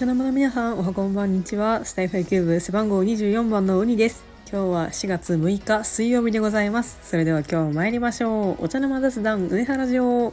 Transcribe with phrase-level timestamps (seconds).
[0.00, 1.84] 茶の間の皆さんおはこんばんにちは。
[1.84, 4.24] スタイフ野球部背番号24番のウニです。
[4.50, 6.98] 今日は4月6日水曜日でございます。
[7.02, 8.64] それでは今日参りましょう。
[8.64, 10.32] お茶の間雑談上原城。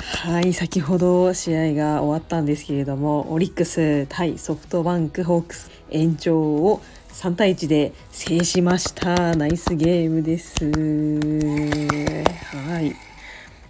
[0.00, 5.70] はい先ほど試合が終わったんですけれどもオリックス対ソフトバンクホークス。
[5.90, 9.36] 延長を3対1で制しました。
[9.36, 10.64] ナイスゲームです。
[12.66, 12.96] はい。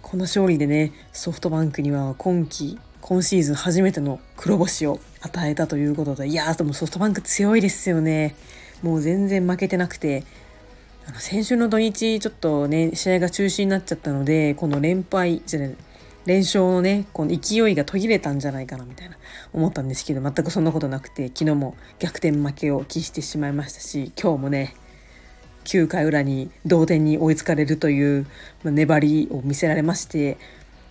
[0.01, 8.35] この勝利でねソフトバンクには今季今シーズン初めての黒星を与えたということでいやーでもソフトバンク強いですよね。
[8.83, 10.23] もう全然負けてなくて。
[11.07, 15.75] あの先週の土日ちょっとね試合が中止になっちゃったのでこの連敗じゃない
[16.27, 19.17] 連勝のねこの勢いが途切れたんじゃないかなみたいな
[19.51, 24.75] 思ったんですけど全くそんなことなくて昨日も逆転負けを喫してしまいましたし今日もね
[25.63, 28.27] 9回裏に同点に追いつかれるという
[28.63, 30.37] ま粘りを見せられまして、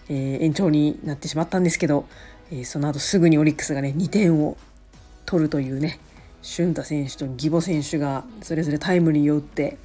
[0.08, 2.06] えー、延長になってしまったんですけど、
[2.50, 4.56] えー、その後すぐにオリックスがね2点を
[5.26, 5.98] 取るというね
[6.42, 9.76] 俊太選手と義母選手がそれぞれタイムリーを打って、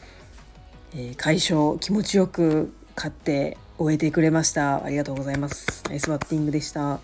[0.95, 4.85] えー、快勝気持ちよく勝って終えてくれました。
[4.85, 5.83] ありがとうございます。
[5.89, 6.99] ナイスバッティングでした。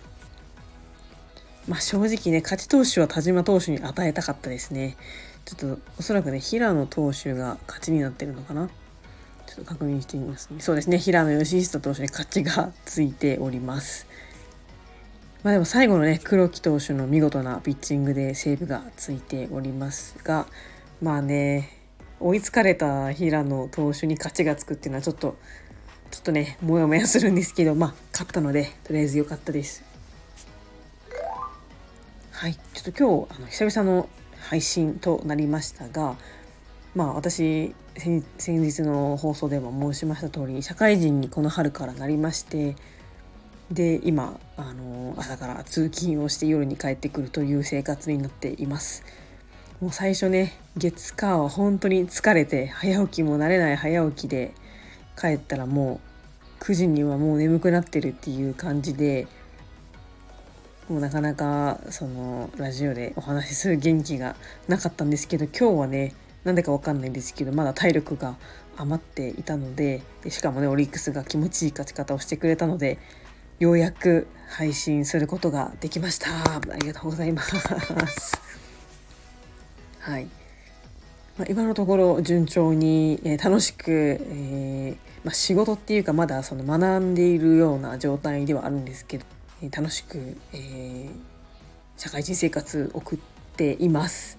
[1.68, 4.96] まあ、正直ね勝ち投手は田島投手に与えたかったですね。
[5.46, 8.70] ちょっとおそらくね平野投手が勝ちになってるのかな。
[9.50, 10.60] ちょっと確認してみますね。
[10.60, 11.00] そうですね。
[11.00, 14.06] 平野義久投手に勝ちがついております。
[15.42, 20.46] まあでも最後のね黒木投手の見事なピッチングでセーブがついておりますが
[21.02, 21.78] まあね
[22.20, 25.38] 追いつかれた平野投手に勝ちがつくっていうのはちょっと
[26.12, 29.84] ちょっとねモヤモヤするんですけどまあ勝ったのでとりあえず良かったです。
[32.32, 32.54] はい。
[32.54, 34.10] ちょっと今日あの久々の
[34.42, 36.16] 配信となりましたが
[36.96, 42.76] まあ私先日の放送でも申しました通り社会人にこの春からなりまして
[43.72, 49.04] で今あの朝から通勤をして夜に帰ってくるという生活になっています。
[49.80, 54.54] もう最初ね月火は本当に疲れて早起きも慣れない早起きで
[55.18, 56.02] 帰ったらも
[56.60, 59.28] う9時にはもう眠くなってるっていう感じで
[60.90, 64.36] もうなかなかそのラジオでお話しする元気が
[64.68, 66.14] なかったんですけど今日はね
[66.44, 68.36] なんでかわかんないんですけどまだ体力が
[68.78, 72.98] 余っていたのででしかもねオリックスが気持ちいい勝ち方をしてくれたので
[73.60, 76.30] ようやく配信することができました。
[76.30, 77.58] ありがとうございます。
[80.00, 80.30] はい、
[81.38, 89.26] まあ、今のところ順調に、えー、楽しく、えー、まあ、仕事っていうかまだその学んでいるような状態ではあるんですけど
[89.62, 91.10] え楽しく、え、
[91.98, 93.20] 社会人生活送っ
[93.58, 94.39] ています。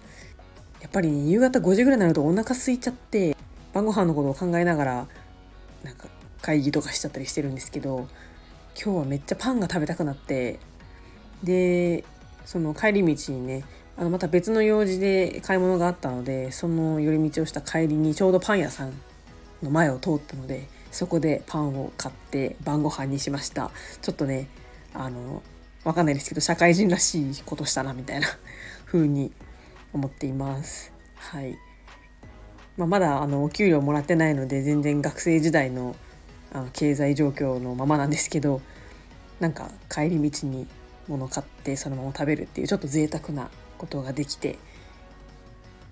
[0.80, 3.36] やっぱり、夕方5時ぐらいになるとお腹空いちゃって
[3.72, 5.06] 晩ご飯のことを考えながら
[5.84, 6.08] なんか
[6.42, 8.08] 会議とかしちゃったりしてるんですけど
[8.74, 10.58] 今日はめっちゃパンが食べたくなって
[11.44, 12.04] で
[12.44, 13.64] その帰り道にね
[13.96, 18.92] あのまた別の用事で買い物があったのでその寄り道をした帰りにちょうどパン屋さん
[19.62, 23.70] の前を通ったのでそこでパンを買って晩ご飯にしました。
[24.02, 24.48] ちょっとね
[24.94, 25.42] あの
[25.84, 28.26] わかんないですけど社会人らしいことしたなみたいな
[28.86, 29.32] 風に
[29.92, 30.92] 思っています。
[31.16, 31.58] はい。
[32.76, 35.96] まあ、まだあのお給料もらってないので全然学生時代の
[36.52, 38.60] あの経済状況のままなんですけど
[39.38, 40.66] なんか帰り道に
[41.06, 44.58] 物買ってそのまま食べるっていうちょっと贅沢なことができて、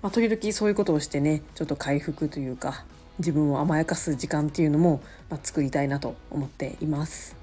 [0.03, 2.85] まあ、時々そういうことをしてねちょっと回復というか
[3.19, 5.01] 自分を甘やかす時間っていうのも、
[5.31, 7.37] まあ、作りたいなと思っています。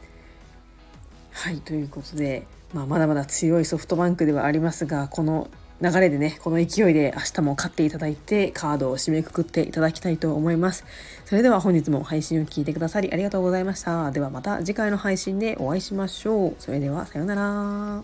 [1.31, 5.49] はいということで、まあ、まだまだ強いソフトバンクではありますがこの
[5.81, 10.86] 流れでねこの勢いで明日も勝っていただいてカードを締めくくっていただきたいと思います。
[11.25, 14.12] それでは本日も配信を聞いてくださりありがとうございました。
[14.12, 16.56] ではまた次回の配信でお会いしましょう。
[16.59, 18.03] それではさようなら。